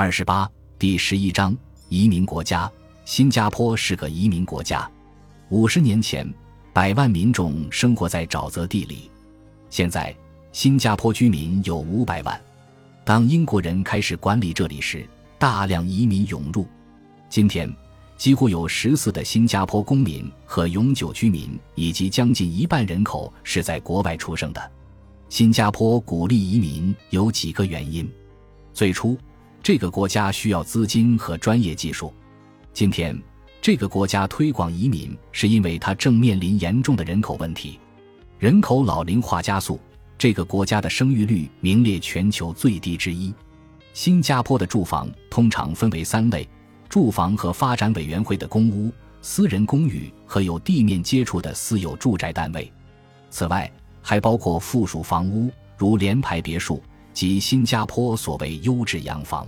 [0.00, 1.54] 二十八第十一章
[1.90, 2.72] 移民国家。
[3.04, 4.90] 新加坡是个移民国家。
[5.50, 6.26] 五十年前，
[6.72, 9.10] 百万民众生活在沼泽地里，
[9.68, 10.16] 现在
[10.52, 12.40] 新加坡居民有五百万。
[13.04, 15.06] 当英国人开始管理这里时，
[15.38, 16.66] 大量移民涌入。
[17.28, 17.70] 今天，
[18.16, 24.72] 几乎有十四的新加坡公民和永久居民，以及将近一半人口是在国外出生的。
[25.28, 28.10] 新加坡鼓励移民有几个原因：
[28.72, 29.18] 最初，
[29.62, 32.12] 这个国家需要资金和专业技术。
[32.72, 33.20] 今天，
[33.60, 37.78] 这个国家推广移民是因为它正面临严重的人口问题，
[38.38, 39.78] 人口老龄化加速。
[40.16, 43.32] 这个国家的生育率名列全球最低之一。
[43.92, 46.48] 新加坡的住房通常分为三类：
[46.88, 48.90] 住房和发展委员会的公屋、
[49.20, 52.70] 私人公寓和有地面接触的私有住宅单位。
[53.30, 53.70] 此外，
[54.00, 56.82] 还包括附属房屋，如联排别墅
[57.20, 59.46] 及新加坡所谓优质洋房。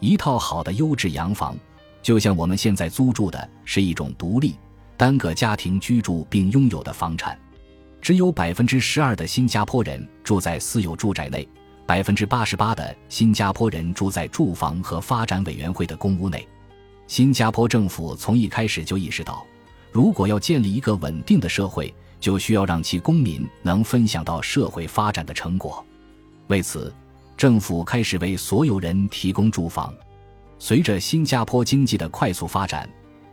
[0.00, 1.56] 一套好的优质洋房。
[2.02, 4.56] 就像我们现在租住的是一种独立
[4.96, 7.38] 单个家庭居住并拥有的房产，
[8.00, 11.48] 只有百分之十二的新加坡人住在私有住宅内，
[11.86, 16.44] 百分之八十八的新加坡人住在住房和发展委员会的公屋内。
[17.06, 19.46] 新加坡政府从一开始就意识到，
[19.92, 25.85] 如果要建立一个稳定的社会，就需要让其公民能分享到社会发展的成果。
[26.48, 26.92] 为此，
[27.36, 29.92] 政府开始为所有人提供住房。
[30.58, 32.88] 随着新加坡经济的快速发展，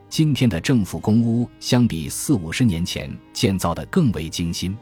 [0.10, 4.76] 今天的政府公屋相比四五十年前建造的更为精心。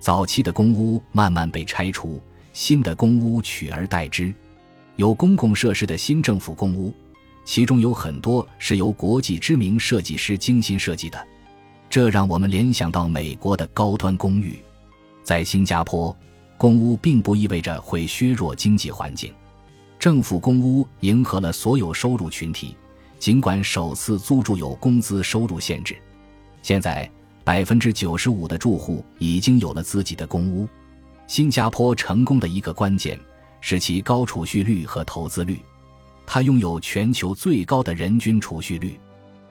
[0.00, 2.20] 早期的公屋慢慢被拆除，
[2.52, 4.32] 新的公屋取而代之。
[4.96, 6.92] 有公共设施的新政府公屋，
[7.44, 11.26] 其中有很多是由国际知名设计师精心设计的，
[11.90, 14.58] 这让我们联想到美国的高端公寓。
[15.22, 16.16] 在新加坡，
[16.64, 19.30] 公屋并不意味着会削弱经济环境。
[19.98, 22.74] 政府公屋迎合了所有收入群体，
[23.18, 25.94] 尽管首次租住有工资收入限制。
[26.62, 27.06] 现在，
[27.44, 30.66] 百分之九十五的住户已经有了自己的公屋。
[31.26, 33.20] 新加坡成功的一个关键
[33.60, 35.60] 是其高储蓄率和投资率，
[36.24, 38.98] 它拥有全球最高的人均储蓄率。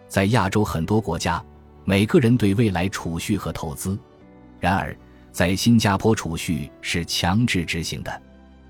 [0.07, 1.45] 在亚洲很多国家，
[1.85, 3.95] 每个人对未来储蓄和投资，
[4.59, 4.97] 然而
[5.33, 8.21] 在新加坡储蓄是强制执行的。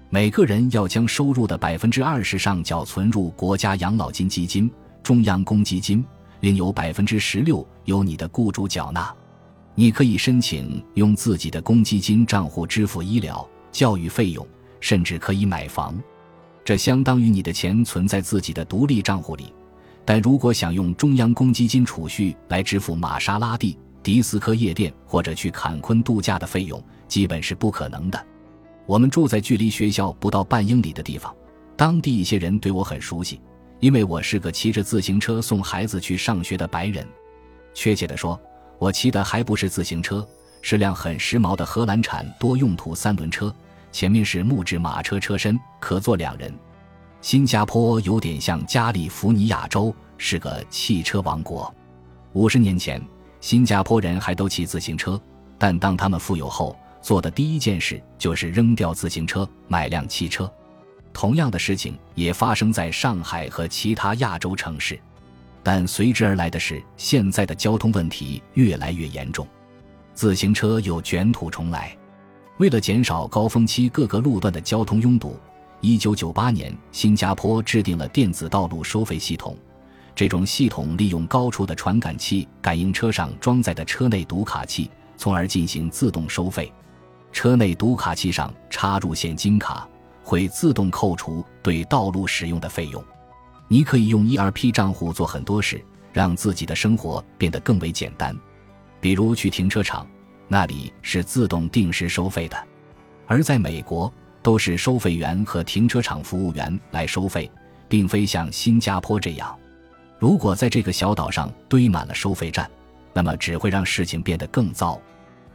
[0.09, 4.71] 每个人要将收入的百分之二十上缴存入国家养老金基金、
[5.03, 6.03] 中央公积金，
[6.39, 9.13] 另有百分之十六由你的雇主缴纳。
[9.75, 14.47] 你可以申请用自己的公积金账户支付医疗、教育费用，
[14.79, 16.01] 甚至可以买房。
[16.63, 19.53] 这相当于你的钱存在自己的独立账户里。
[20.05, 28.23] 但如果想用中央公积金储蓄来支付玛莎拉蒂、迪斯科夜店或者去坎昆度假的费用，基本是不可能的。
[28.85, 31.33] 我们住在距离学校不到半英里的地方，
[31.77, 33.39] 当地一些人对我很熟悉，
[33.79, 37.07] 因为我是个骑着自行车送孩子去上学的白人。
[37.73, 38.39] 确切地说，
[38.77, 40.27] 我骑的还不是自行车，
[40.61, 43.55] 是辆很时髦的荷兰产多用途三轮车，
[43.91, 46.53] 前面是木质马车车身，可坐两人。
[47.21, 51.73] 新加坡有点像加利福尼亚州，是个汽车王国。
[52.33, 53.01] 五十年前，
[53.43, 55.21] 新加坡人还都骑自行车，
[55.57, 60.49] 但当他们富有后，做的第一件事就是扔掉自行车，买辆汽车。
[61.11, 64.97] 同样的事情也发生在上海和其他亚洲城市，
[65.61, 69.45] 但随之而来的是现在的交通问题越来越严重，
[70.13, 71.93] 自行车又卷土重来。
[72.59, 75.37] 为了减少高峰期各个路段的交通拥堵，
[75.81, 79.57] 一九九八年新加坡制定了电子道路收费系统。
[80.15, 86.71] 这种系统利用高处的传感器感应车上装载的车内读卡器，从而进行自动收费。
[87.31, 89.87] 车内读卡器上插入现金卡，
[90.23, 93.03] 会自动扣除对道路使用的费用。
[93.67, 98.37] 你可以用 ERP 账户做很多事，让自己的生活变得更为简单。
[99.01, 100.07] 比如去停车场，
[100.47, 102.55] 那里是自动定时收费的；
[103.25, 104.13] 而在美国，
[104.43, 107.49] 都是收费员和停车场服务员来收费，
[107.89, 109.57] 并非像新加坡这样。
[110.19, 112.69] 如果在这个小岛上堆满了收费站，
[113.13, 114.99] 那么只会让事情变得更糟。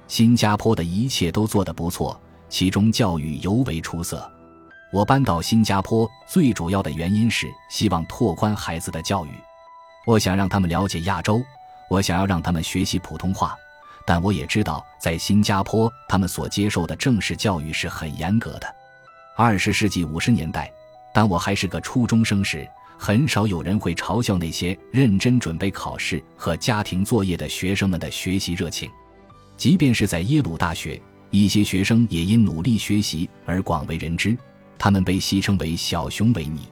[0.07, 2.19] 新加坡的一切都做得不错，
[2.49, 4.31] 其中教育尤为出色。
[4.93, 9.31] 我搬到新加坡最主要的原因是希望拓宽孩子的教育。
[10.07, 11.43] 我想让他们了解亚洲，
[11.91, 13.55] 我想要让他们学习普通话。
[14.07, 18.75] 但我也知道，在新加坡，他们所接受的正式教育是很严格的。
[19.37, 20.73] 二十世纪五十年代，
[21.13, 22.67] 当我还是个初中生时，
[23.01, 28.91] 很少有人会嘲笑那些认真准备考试和家庭作业的学生们的学习热情。
[29.57, 31.01] 即便是在耶鲁大学，
[31.31, 34.37] 一些学生也因努力学习而广为人知。
[34.77, 36.69] 他们被戏称为“小熊维尼”。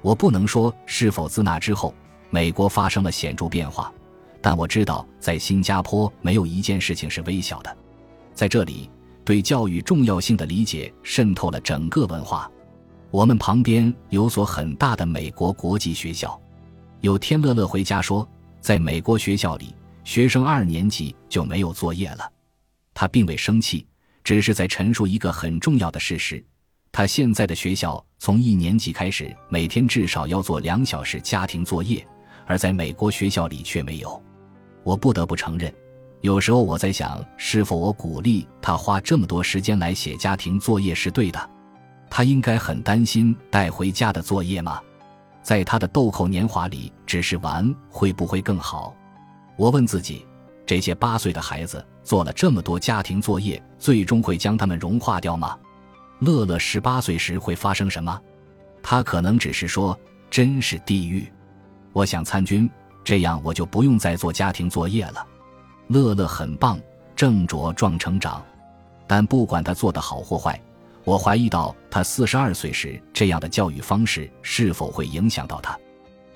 [0.00, 1.94] 我不能说是否自那之后，
[2.30, 3.92] 美国发生了显著变化，
[4.40, 7.76] 但我知道在新加坡没有一件事情是微小的。
[8.32, 8.90] 在这里，
[9.24, 12.50] 对教育重要性的理解渗透了整个文化。
[13.10, 16.38] 我们旁边有所很大的美国国际学校。
[17.00, 18.28] 有天乐乐回家说，
[18.60, 19.74] 在美国学校里，
[20.04, 22.30] 学生二年级就没有作业了。
[22.92, 23.86] 他并未生气，
[24.22, 26.44] 只是在陈述一个很重要的事实。
[26.92, 32.06] 他现在的学校从一年级开始，每天至少要做两小时家庭作业，
[32.46, 34.22] 而在美国学校里却没有。
[34.82, 35.72] 我不得不承认，
[36.20, 41.50] 有时候我在想，是否我鼓励他花这么多时间来写家庭作业是对的？
[42.10, 44.80] 他应该很担心带回家的作业吗？
[45.42, 48.94] 在他的豆蔻年华里，只是玩会不会更好？
[49.56, 50.26] 我问自己，
[50.66, 55.56] 这些八岁的孩子做了这么多家庭作业，最终会将他们融化掉吗？
[56.20, 58.20] 乐乐十八岁时会发生什么？
[58.82, 59.98] 他可能只是说
[60.30, 61.30] ：“真是地狱，
[61.92, 62.68] 我想参军，
[63.02, 65.26] 这样我就不用再做家庭作业了。”
[65.88, 66.78] 乐乐很棒，
[67.16, 68.44] 正茁壮成长，
[69.06, 70.60] 但不管他做的好或坏，
[71.08, 75.74] 我怀疑到他四十二岁时这样的教育方式是否会影响到他。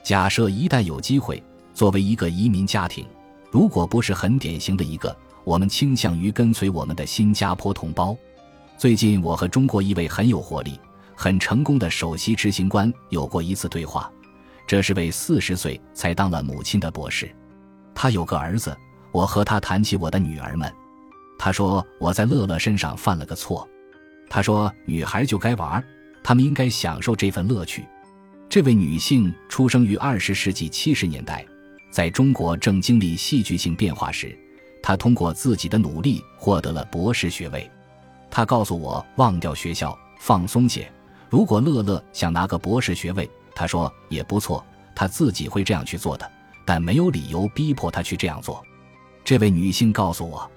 [0.02, 1.42] 假设一旦有机会，
[1.74, 3.06] 作为一个移民家庭，
[3.50, 5.14] 如果不是很典型的一个，
[5.44, 8.16] 我们倾向于跟随我们的新加坡同胞。
[8.78, 10.80] 最近，我和中国一位很有活力、
[11.14, 14.10] 很成功的首席执行官有过一次对话。
[14.66, 17.30] 这是位四十岁才当了母亲的博士，
[17.94, 18.74] 他有个儿子。
[19.12, 20.72] 我和他谈起我的女儿们，
[21.38, 23.68] 他说我在乐乐身上犯了个错。
[24.32, 25.84] 他说女孩就该玩，
[26.24, 27.84] 她们应该享受这份乐趣。
[28.48, 31.44] 这位女性出生于二十世纪七十年代，
[31.90, 34.34] 在中国正经历戏剧性变化时，
[34.82, 37.70] 她通过自己的努力获得了博士学位。
[38.30, 40.90] 她告诉我，忘掉学校，放松些。
[41.28, 44.64] 如果乐乐想拿个博士学位，她说也不错，
[44.94, 46.26] 她自己会这样去做的，
[46.64, 48.64] 但没有理由逼迫她去这样做。
[49.26, 50.50] 这位女性告诉我，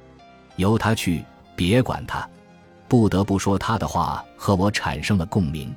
[0.55, 1.25] 由她去，
[1.57, 2.25] 别管她。
[2.87, 5.75] 不得不说，他的话和我产生了共鸣。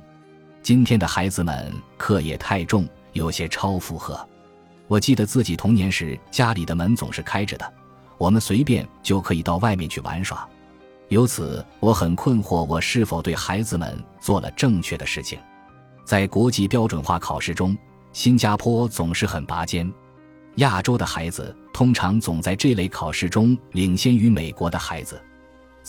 [0.61, 4.19] 今天的孩子们课业太重，有些超负荷。
[4.87, 7.73] 我记得自己童年时，家里的门总是开着的，
[8.17, 10.47] 我们随便就可以到外面去玩耍。
[11.07, 15.39] 由此，我很困惑，我是否对孩子们做了正确的事情？
[16.05, 17.75] 在国际标准化考试中，
[18.13, 19.91] 新加坡总是很拔尖。
[20.55, 25.19] 亚洲的孩子通常总在这类考试中领先于美国的孩子。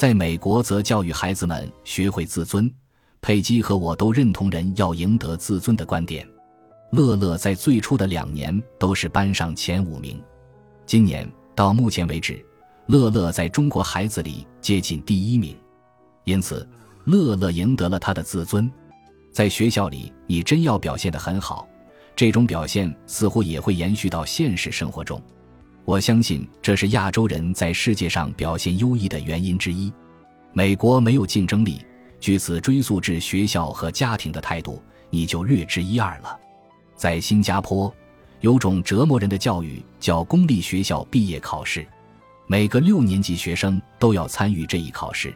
[0.00, 2.73] 在美国，则教育孩子们学会自尊。
[3.20, 6.26] 佩姬和我都认同人要赢得自尊的观点。
[6.93, 10.19] 乐乐在最初的两年都是班上前五名。
[10.87, 12.43] 今年到目前为止。
[12.87, 15.55] 乐乐在中国孩子里接近第一名，
[16.25, 16.67] 因此
[17.05, 18.73] 乐乐赢得了他的自尊。
[19.31, 21.69] 在学校里，你真要表现得很好，
[22.17, 25.20] 这种表现似乎也会延续到现实生活中。
[25.90, 29.92] 我相信这是亚洲人在世界上表现优异的原因之一。
[30.52, 31.84] 美国没有竞争力，
[32.20, 36.38] 据此追溯至学校和家庭的态度，你就略知一二了。
[36.94, 37.92] 在新加坡，
[38.38, 41.84] 有种折磨人的教育叫公立学校毕业考试。
[42.46, 45.34] 每个六年级学生都要参与这一考试，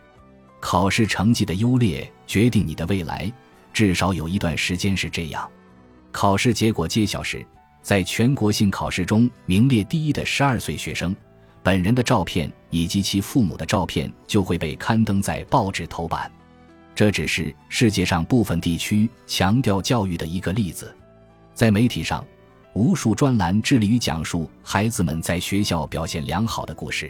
[0.61, 3.29] 考试成绩的优劣决定你的未来，
[3.73, 5.51] 至少有一段时间是这样。
[6.13, 7.45] 考试结果揭晓时，
[7.85, 11.15] 在全国性考试中名列第一的十二岁学生，
[11.63, 16.33] 本人的照片以及其父母的照片就会被刊登在报纸头版。
[16.95, 20.97] 这只是世界上部分地区强调教育的一个例子，
[21.55, 22.25] 在媒体上。
[22.73, 27.09] 无数专栏致力于讲述孩子们在学校表现良好的故事，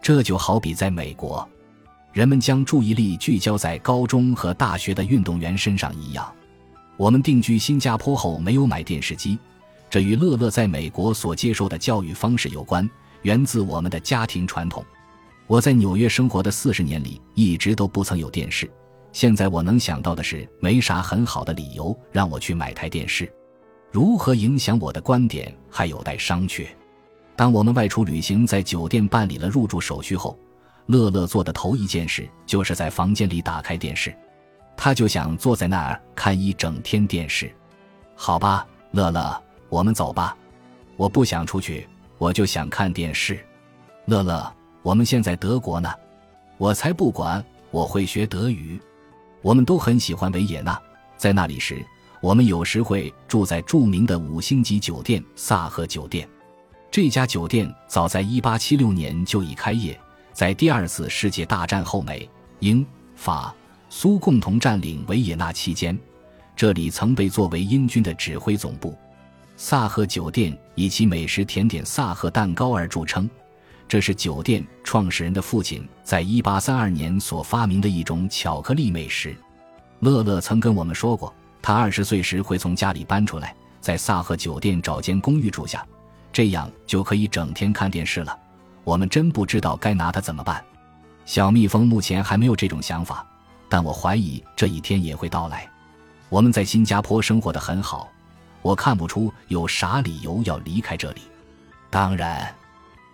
[0.00, 1.44] 这就好比在美国，
[2.12, 6.32] 人们将注意力聚焦在高中和大学的运动员身上一样。
[6.96, 9.36] 我们定居新加坡后没有买电视机，
[9.92, 12.88] 这与乐乐在美国所接受的教育方式有关，
[13.24, 14.82] 源自我们的家庭传统。
[15.46, 18.70] 我在纽约生活的四十年里一直都不曾有电视，
[19.12, 23.30] 现在我能想到的是，没啥很好的理由让我去买台电视。
[23.90, 26.66] 如何影响我的观点还有待商榷。
[27.36, 30.38] 当我们外出旅行，在酒店办理了入住手续后，
[30.86, 34.16] 乐乐做的头一件事就是在房间里打开电视，
[34.74, 37.54] 他就想坐在那儿看一整天电视。
[38.14, 39.38] 好吧，乐乐，
[39.72, 40.36] 我们走吧。
[40.98, 41.88] 我不想出去，
[42.18, 43.42] 我就想看电视。
[44.04, 45.90] 乐乐，我们现在德国呢，
[46.58, 48.78] 我才不管，我会学德语。
[49.40, 50.78] 我们都很喜欢维也纳，
[51.16, 51.82] 在那里时。
[52.20, 56.28] 我们有时会住在著名的五星级酒店萨赫酒店。
[56.90, 59.98] 这家酒店早在1876年就已开业，
[60.34, 62.86] 在第二次世界大战后美、英、
[63.16, 63.54] 法、
[63.88, 65.98] 苏共同占领维也纳期间，
[66.54, 68.94] 这里曾被作为英军的指挥总部。
[69.64, 73.30] 萨赫酒店以其美食甜点萨赫蛋糕而著称，
[73.86, 79.36] 这是酒店创始人的父亲在1832年所发明的一种巧克力美食。
[80.00, 85.86] 乐乐曾跟我们说过，他二十岁时会从家里搬出来，在萨赫酒店找间公寓住下，
[86.32, 88.36] 这样就可以整天看电视了。
[88.82, 90.60] 我们真不知道该拿他怎么办。
[91.24, 93.24] 小蜜蜂目前还没有这种想法，
[93.68, 95.70] 但我怀疑这一天也会到来。
[96.28, 98.10] 我们在新加坡生活的很好，
[98.62, 101.20] 我看不出有啥理由要离开这里。
[101.90, 102.54] 当然，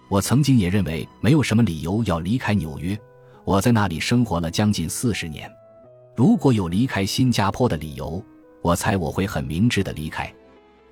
[0.09, 2.97] 我曾经也认为没有什么理由要离开纽约。
[3.45, 5.51] 我在那里生活了将近四十年。
[6.15, 8.23] 如果有离开新加坡的理由，
[8.61, 10.33] 我猜我会很明智的离开。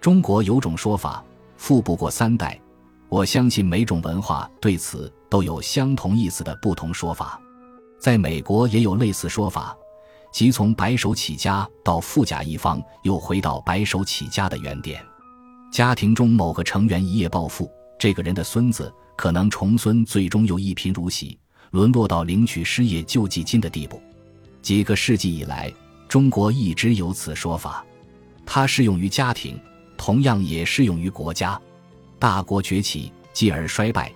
[0.01, 1.23] 中国有种说法，
[1.57, 2.59] 富不过三代。
[3.09, 7.41] 我相信每种文化对此都有相同意思的不同说法，
[8.01, 9.77] 在美国也有类似说法，
[10.37, 15.02] 即从白手起家到富甲一方，又回到白手起家的原点。
[15.73, 21.38] 家庭中某个成员一夜暴富，这个人的孙子可能重孙最终又一贫如洗，
[21.71, 23.99] 沦落到领取失业救济金的地步。
[24.61, 25.73] 几个世纪以来，
[26.07, 27.83] 中国一直有此说法，
[28.45, 29.59] 它适用于家庭，
[29.97, 31.59] 同样也适用于国家。
[32.19, 34.12] 大国崛起，继而衰败，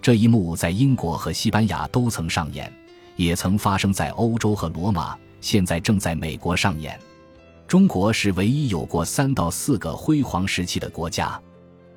[0.00, 2.72] 这一幕在英国和西班牙都曾上演，
[3.16, 6.98] 也曾发生在欧洲和罗马，现在正在美国上演。
[7.68, 11.38] 中国是唯一有过三到四个辉煌时期的国家，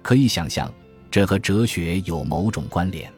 [0.02, 0.70] 可以想象，
[1.10, 3.10] 这和哲学有某种关联。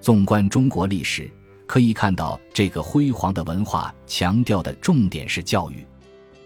[0.00, 1.30] 纵观中国历史，
[1.68, 5.86] 可以看到这个辉煌的文化强调的重点是教育，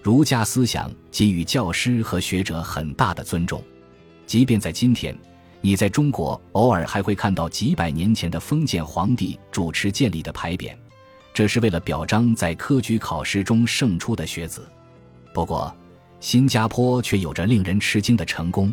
[0.03, 3.63] 儒家思想给予教师和学者很大的尊重。
[4.27, 5.17] 即便在今天，
[5.63, 10.77] 你在中国偶尔还会看到几百年前的封建皇帝主持建立的牌匾，
[11.35, 14.67] 这是为了表彰在科举考试中胜出的学子。
[15.35, 15.75] 不过，
[16.21, 18.73] 新加坡却有着令人吃惊的成功，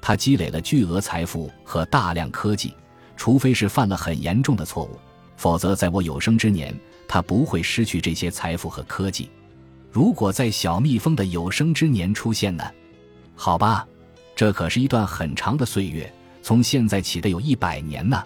[0.00, 2.74] 他积累了巨额财富和大量科技，
[3.16, 4.98] 除非是犯了很严重的错误，
[5.36, 6.74] 否则在我有生之年，
[7.06, 9.28] 他不会失去这些财富和科技。
[9.92, 12.64] 如果在小蜜蜂的有生之年出现呢？
[13.36, 13.86] 好吧。
[14.36, 16.10] 这可是一段很长的岁月，
[16.42, 18.22] 从现在起的有一百年呢。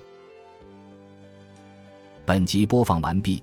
[2.25, 3.43] 本集播放完毕，